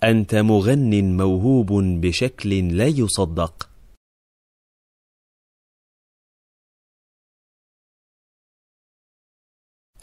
أنت 0.03 0.35
مغن 0.35 1.17
موهوب 1.17 1.71
بشكل 2.01 2.77
لا 2.77 2.87
يصدق. 2.87 3.69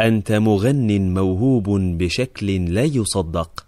أنت 0.00 0.32
مغن 0.32 1.14
موهوب 1.14 1.68
بشكل 1.98 2.74
لا 2.74 2.84
يصدق. 2.84 3.67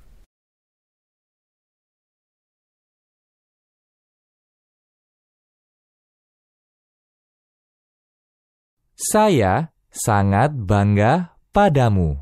Saya 9.01 9.72
sangat 9.88 10.53
bangga 10.53 11.32
padamu. 11.57 12.20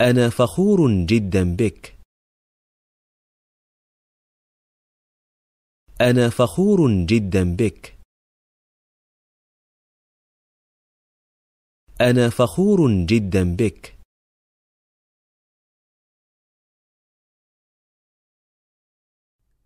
أنا 0.00 0.30
فخور 0.30 1.04
جدا 1.10 1.56
بك. 1.58 1.98
أنا 6.00 6.30
فخور 6.30 6.80
جدا 7.04 7.56
بك. 7.56 7.98
أنا 12.00 12.30
فخور 12.30 12.80
جدا 13.10 13.56
بك. 13.56 13.98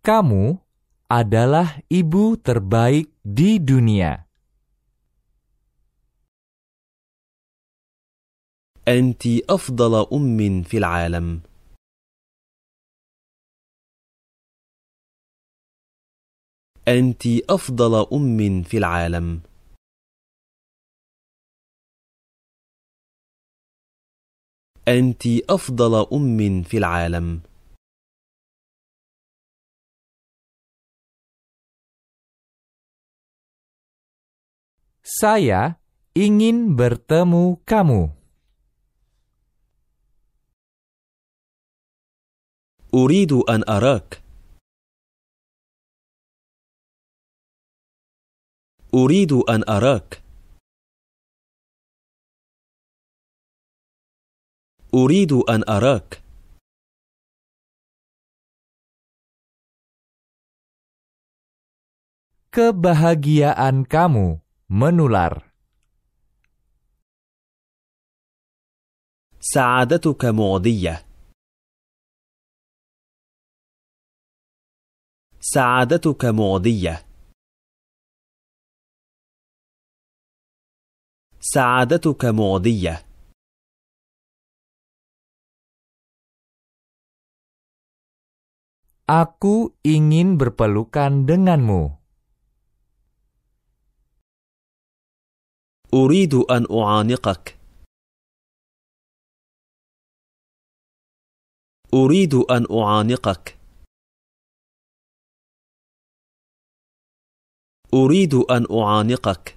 Kamu 0.01 0.64
adalah 1.05 1.81
ibu 1.89 2.33
terbaik 2.37 3.13
di 3.21 3.61
dunia. 3.61 4.25
أنت 8.87 9.49
أفضل 9.49 10.13
أم 10.13 10.63
في 10.63 10.77
العالم. 10.77 11.41
أنت 16.87 17.23
أفضل 17.49 17.93
أم 18.13 18.63
في 18.63 18.77
العالم. 18.77 19.41
أنت 24.87 25.23
أفضل 25.49 26.07
أم 26.13 26.63
في 26.63 26.77
العالم. 26.77 27.54
Saya 35.05 35.77
ingin 36.17 36.73
bertemu 36.73 37.61
kamu. 37.61 38.09
أريد 42.95 43.33
أن 43.51 43.61
أراك 43.69 44.23
أريد 48.95 49.31
أن 49.33 49.61
أراك 49.69 50.23
أريد 54.95 55.31
أن 55.33 55.61
أراك 55.69 56.23
Kebahagiaan 62.55 63.83
kamu 63.83 64.44
menular. 64.68 65.50
سعادتك 69.40 70.24
معدية 70.24 71.04
سعادتك 75.40 76.24
معدية 76.24 77.06
سعادتك 81.40 82.24
معدية 82.24 83.04
Aku 89.10 89.74
ingin 89.82 90.38
berpelukan 90.38 91.26
denganmu. 91.26 91.98
أريد 95.95 96.33
أن 96.35 96.67
أعانقك. 96.67 97.57
أريد 101.93 102.33
أن 102.35 102.67
أعانقك. 102.67 103.57
أريد 107.93 108.33
أن 108.35 108.67
أعانقك. 108.67 109.55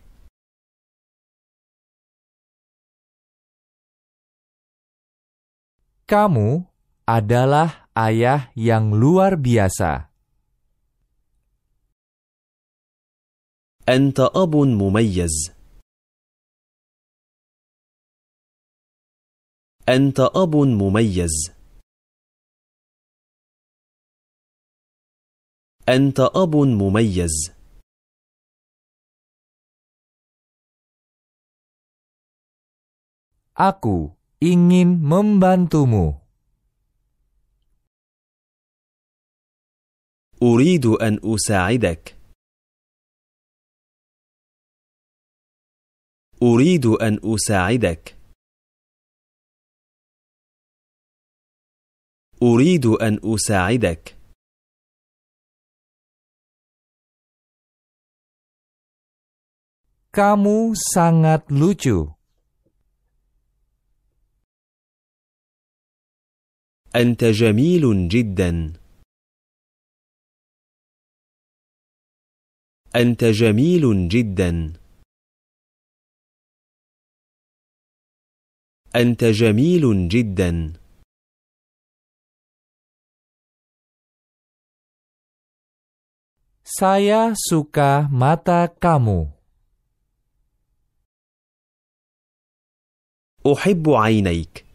Kamu 6.06 6.64
adalah 7.04 7.90
ayah 7.98 8.54
yang 8.54 8.94
luar 8.94 9.34
biasa. 9.34 10.06
أنت 13.88 14.20
أب 14.20 14.54
مميز. 14.54 15.57
أنت 19.88 20.20
أب 20.20 20.56
مميز. 20.56 21.52
أنت 25.88 26.20
أب 26.20 26.56
مميز. 26.56 27.52
Aku 33.56 34.12
ingin 34.44 35.00
membantumu. 35.00 36.20
أريد 40.42 40.86
أن 40.86 41.18
أساعدك. 41.24 42.16
أريد 46.42 46.86
أن 46.86 47.18
أساعدك. 47.24 48.17
أريد 52.42 52.86
أن 52.86 53.18
أساعدك. 53.24 54.14
Kamu 60.14 60.74
sangat 60.74 61.46
lucu. 61.52 62.14
أنت 66.96 67.24
جميل 67.24 68.08
جدا. 68.08 68.72
أنت 72.96 73.24
جميل 73.24 74.08
جدا. 74.08 74.72
أنت 78.96 79.24
جميل 79.24 80.08
جدا. 80.08 80.52
Saya 86.67 87.35
suka 87.35 88.07
mata 88.11 88.67
kamu. 88.67 89.33
أحب 93.47 93.89
عينيك 93.89 94.65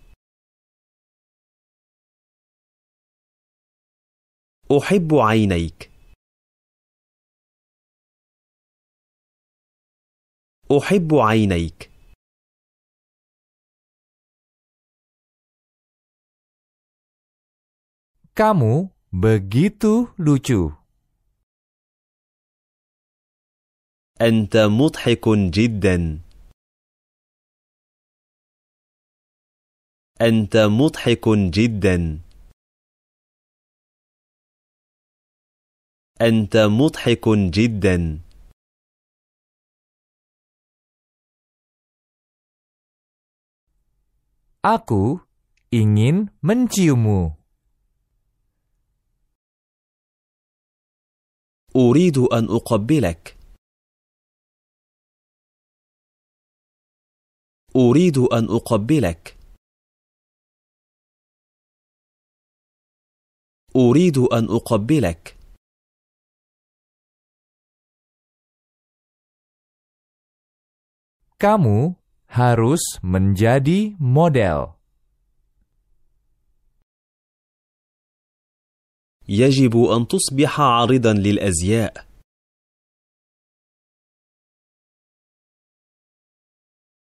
أحب 4.72 5.14
عينيك 5.14 5.90
أحب 10.78 11.14
عينيك 11.14 11.90
Kamu 18.38 18.94
begitu 19.10 20.14
lucu. 20.18 20.70
أنت 24.21 24.57
مضحك 24.57 25.29
جدا. 25.29 26.19
أنت 30.21 30.57
مضحك 30.57 31.29
جدا. 31.29 32.19
أنت 36.21 36.57
مضحك 36.57 37.25
جدا. 37.29 38.19
Aku 44.63 45.19
ingin 45.73 46.29
menciummu. 46.39 47.35
أريد 51.75 52.17
أن 52.17 52.45
أقبلك. 52.53 53.42
أريد 57.75 58.17
أن 58.17 58.45
أقبلك. 58.45 59.37
أريد 63.75 64.17
أن 64.17 64.45
أقبلك. 64.45 65.37
Kamu 71.41 71.95
harus 72.29 73.01
menjadi 73.03 73.97
model. 73.99 74.77
يجب 79.27 79.75
أن 79.77 80.07
تصبح 80.07 80.61
عارضا 80.61 81.13
للأزياء. 81.13 82.12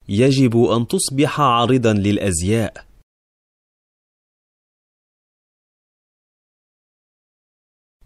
يجب 0.10 0.58
أن 0.58 0.88
تصبح 0.88 1.42
عارضا 1.42 1.94
للأزياء. 1.94 2.88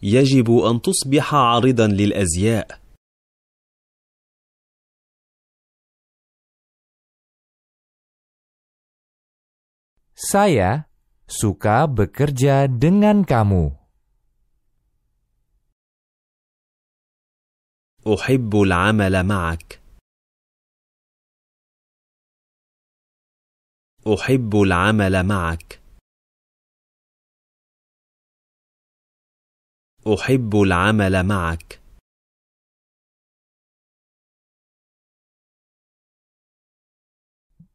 يجب 0.01 0.51
أن 0.51 0.81
تصبح 0.81 1.33
عارضا 1.35 1.87
للأزياء. 1.87 2.87
Saya 10.17 10.89
suka 11.29 11.85
bekerja 11.85 12.65
dengan 12.69 13.25
kamu. 13.25 13.77
أحب 18.07 18.61
العمل 18.61 19.23
معك. 19.23 19.86
أحب 24.13 24.61
العمل 24.61 25.23
معك 25.23 25.81
أحب 30.07 30.61
العمل 30.61 31.23
معك 31.23 31.79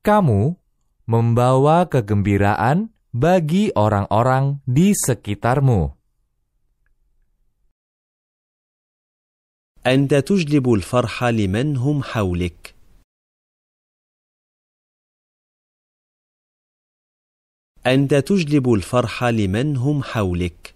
kamu 0.02 0.58
membawa 1.06 1.86
kegembiraan 1.86 2.90
bagi 3.14 3.70
orang-orang 3.76 4.58
di 4.66 4.96
sekitarmu. 4.98 5.94
أنت 9.86 10.14
تجلب 10.14 10.72
الفرح 10.72 11.24
لمن 11.24 11.76
هم 11.76 12.02
حولك. 12.02 12.71
أنت 17.86 18.14
تجلب 18.14 18.72
الفرح 18.72 19.24
لمن 19.24 19.76
هم 19.76 20.02
حولك. 20.02 20.74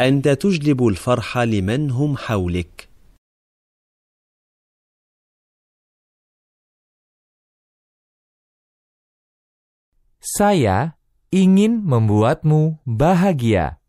أنت 0.00 0.28
تجلب 0.28 0.86
الفرح 0.86 1.38
لمن 1.38 1.90
هم 1.90 2.16
حولك. 2.16 2.88
Saya 10.20 11.00
ingin 11.32 11.80
membuatmu 11.80 12.76
bahagia. 12.84 13.80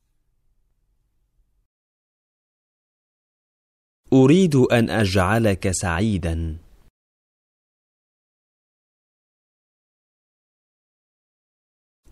أريد 4.13 4.55
أن 4.55 4.89
أجعلك 4.89 5.71
سعيدا. 5.71 6.66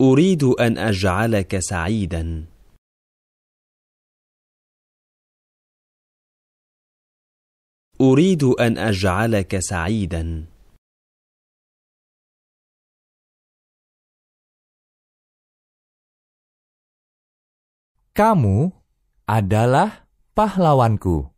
أريد 0.01 0.43
أن 0.43 0.77
أجعلك 0.77 1.59
سعيدا. 1.59 2.45
أريد 8.01 8.43
أن 8.43 8.77
أجعلك 8.77 9.59
سعيدا. 9.59 10.45
Kamu 18.15 18.71
adalah 19.27 20.07
pahlawanku. 20.35 21.31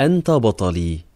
أنت 0.00 0.30
بطلي. 0.30 1.07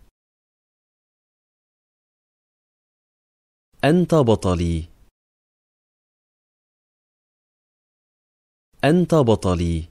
أنت 3.84 4.14
بطلي. 4.14 4.88
أنت 8.84 9.14
بطلي. 9.14 9.88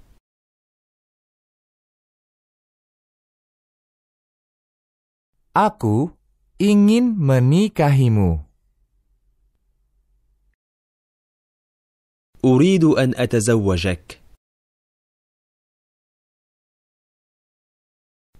Aku 5.51 6.15
ingin 6.55 7.19
menikahimu. 7.19 8.47
أريد 12.45 12.83
أن 12.83 13.15
أتزوجك. 13.15 14.21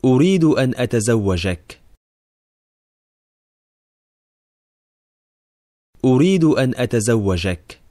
أريد 0.06 0.44
أن 0.44 0.76
أتزوجك. 0.76 1.81
أريد 6.06 6.44
أن 6.44 6.74
أتزوجك. 6.76 7.82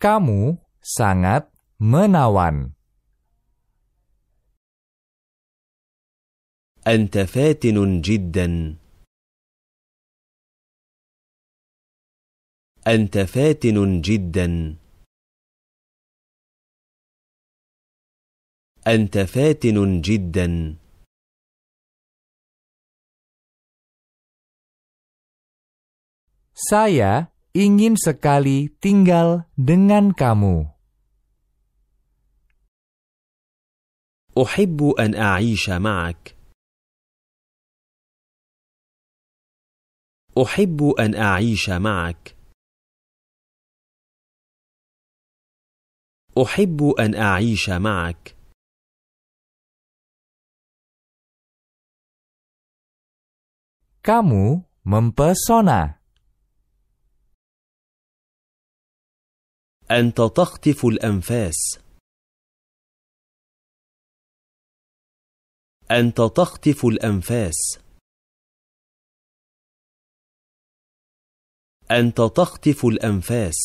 Kamu 0.00 0.56
sangat 0.80 1.52
menawan. 1.76 2.72
أنت 6.86 7.18
فاتن 7.18 8.00
جدا. 8.00 8.48
أنت 12.86 13.18
فاتن 13.18 14.00
جدا. 14.00 14.48
أنت 18.86 19.18
فاتن 19.18 20.00
جدا. 20.00 20.48
Saya 26.59 27.31
ingin 27.55 27.99
sekali 27.99 28.71
tinggal 28.79 29.47
dengan 29.55 30.11
kamu. 30.15 30.75
أحب 34.35 34.99
أن 34.99 35.15
أعيش 35.15 35.69
معك. 35.69 36.35
أحب 40.35 40.83
أن 40.99 41.15
أعيش 41.15 41.69
معك. 41.69 42.35
أحب 46.35 46.79
أن 46.99 47.15
أعيش 47.15 47.69
معك. 47.69 48.35
Kamu 54.03 54.61
mempesona. 54.85 55.98
أنت 59.90 60.20
تخطف 60.36 60.86
الأنفاس. 60.86 61.78
أنت 65.90 66.20
تخطف 66.36 66.84
الأنفاس. 66.84 67.78
أنت 71.90 72.20
تخطف 72.36 72.84
الأنفاس. 72.84 73.58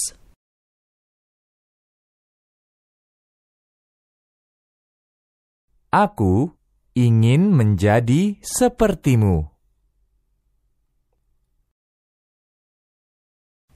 Aku 5.93 6.57
ingin 6.97 7.53
menjadi 7.53 8.41
sepertimu. 8.41 9.53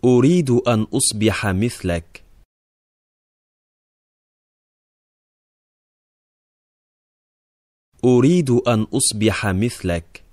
أريد 0.04 0.50
أن 0.50 0.88
أصبح 0.90 1.46
مثلك. 1.46 2.29
أريد 8.06 8.50
أن 8.50 8.88
أصبح 8.94 9.48
مثلك. 9.48 10.24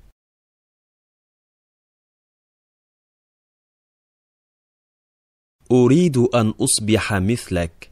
أريد 5.73 6.17
أن 6.17 6.55
أصبح 6.61 7.15
مثلك. 7.15 7.91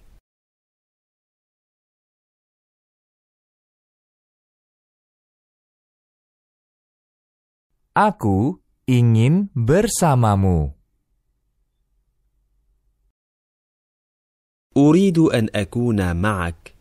Aku 7.94 8.62
ingin 8.86 9.50
bersamamu. 9.54 10.70
أريد 14.76 15.18
أن 15.18 15.48
أكون 15.54 16.16
معك. 16.16 16.73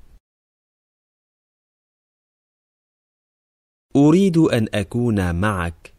أريد 3.95 4.37
أن 4.37 4.67
أكون 4.73 5.35
معك. 5.35 5.93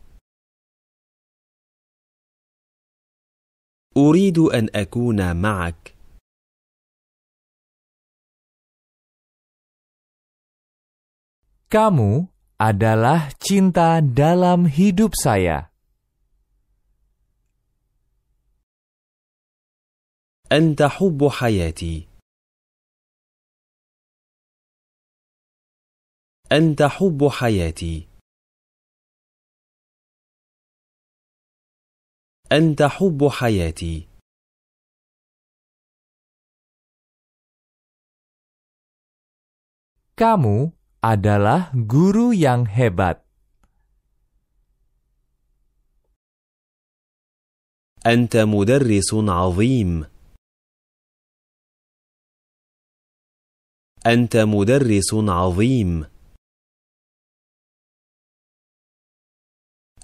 أريد 3.96 4.38
أن 4.38 4.68
أكون 4.74 5.36
معك. 5.36 5.94
Kamu 11.70 12.26
adalah 12.58 13.30
cinta 13.38 14.02
dalam 14.02 14.66
hidup 14.66 15.14
saya. 15.14 15.70
أنت 20.52 20.82
حب 20.82 21.28
حياتي. 21.30 22.13
أنت 26.52 26.82
حب 26.82 27.28
حياتي. 27.28 28.08
أنت 32.52 32.82
حب 32.82 33.28
حياتي. 33.28 34.08
Kamu 40.14 40.70
adalah 41.02 41.72
guru 41.74 42.36
yang 42.36 42.68
hebat. 42.68 43.24
أنت 48.06 48.36
مدرس 48.36 49.14
عظيم. 49.14 50.04
أنت 54.06 54.36
مدرس 54.36 55.14
عظيم 55.14 56.13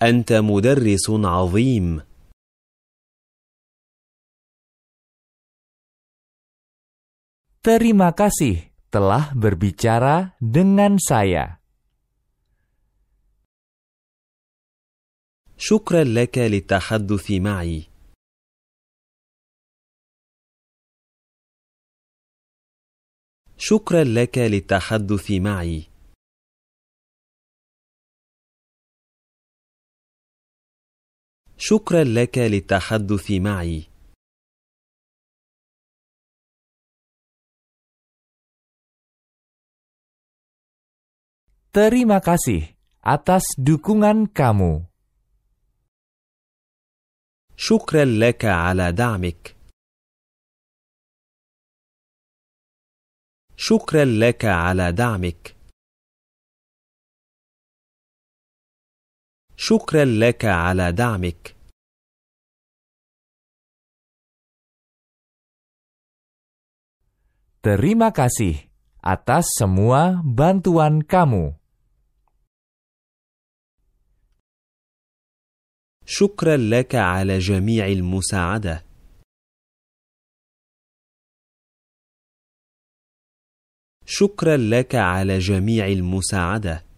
أنت 0.03 0.33
مدرس 0.33 1.11
عظيم. 1.11 2.01
Terima 7.61 8.17
kasih 8.17 8.73
telah 8.89 9.37
berbicara 9.37 10.33
dengan 10.41 10.97
saya. 10.97 11.61
شكرا 15.61 16.05
لك 16.05 16.39
للتحدث 16.39 17.31
معي. 17.31 17.93
شكرا 23.59 24.05
لك 24.05 24.39
للتحدث 24.39 25.31
معي. 25.31 25.90
شكرا 31.63 32.05
لك 32.05 32.39
للتحدث 32.39 33.31
معي. 33.31 33.87
Terima 41.71 42.19
kasih 42.25 42.65
atas 43.05 43.45
dukungan 43.61 44.33
kamu. 44.33 44.89
شكرا 47.57 48.05
لك 48.05 48.45
على 48.45 48.93
دعمك. 48.93 49.57
شكرا 53.57 54.05
لك 54.05 54.45
على 54.45 54.93
دعمك. 54.93 55.60
شكرا 59.63 60.05
لك 60.05 60.45
على 60.45 60.93
دعمك. 60.93 61.57
Terima 67.61 68.09
kasih 68.09 68.57
atas 69.05 69.53
semua 69.61 70.25
bantuan 70.25 71.05
kamu. 71.05 71.61
شكرا 76.09 76.57
لك 76.57 76.95
على 76.95 77.39
جميع 77.39 77.87
المساعدة. 77.87 78.85
شكرا 84.07 84.57
لك 84.57 84.95
على 84.95 85.39
جميع 85.39 85.87
المساعدة. 85.87 86.90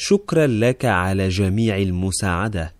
شكرا 0.00 0.46
لك 0.46 0.84
على 0.84 1.28
جميع 1.28 1.76
المساعدة 1.76 2.74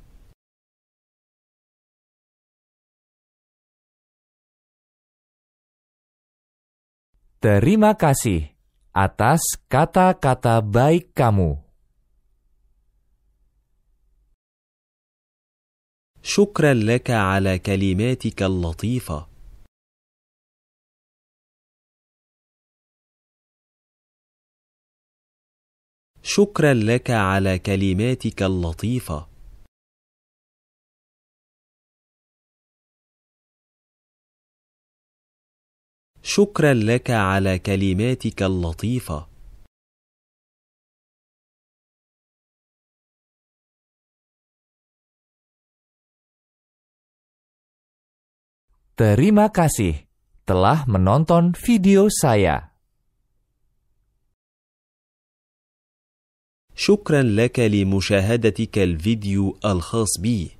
Terima 7.40 7.96
kasih 7.96 8.52
atas 8.92 9.40
kata-kata 9.68 10.60
baik 10.60 11.16
kamu. 11.16 11.56
شكرا 16.22 16.74
لك 16.74 17.10
على 17.10 17.58
كلماتك 17.58 18.42
اللطيفة 18.42 19.29
شكرا 26.22 26.74
لك 26.74 27.10
على 27.10 27.58
كلماتك 27.58 28.42
اللطيفة 28.42 29.26
شكرا 36.22 36.74
لك 36.74 37.10
على 37.10 37.58
كلماتك 37.58 38.42
اللطيفة 38.42 39.30
Terima 49.00 49.48
kasih 49.48 50.04
telah 50.44 50.84
menonton 50.84 51.56
video 51.56 52.12
saya. 52.12 52.69
شكرا 56.82 57.22
لك 57.22 57.58
لمشاهدتك 57.58 58.78
الفيديو 58.78 59.58
الخاص 59.64 60.20
بي. 60.20 60.50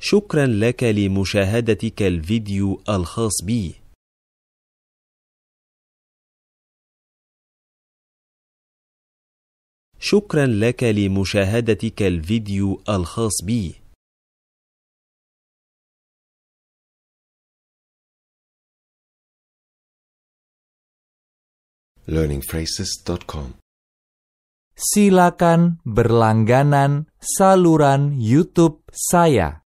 شكرا 0.00 0.46
لك 0.46 0.82
لمشاهدتك 0.82 2.02
الفيديو 2.02 2.82
الخاص 2.88 3.42
بي. 3.44 3.74
شكرا 10.00 10.46
لك 10.46 10.82
لمشاهدتك 10.82 12.02
الفيديو 12.02 12.82
الخاص 12.88 13.44
بي. 13.44 13.83
learningphrases.com 22.04 23.58
Silakan 24.74 25.78
berlangganan 25.86 27.08
saluran 27.22 28.18
YouTube 28.18 28.84
saya. 28.92 29.63